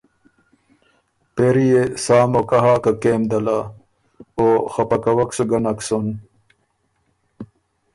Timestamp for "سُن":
5.87-6.07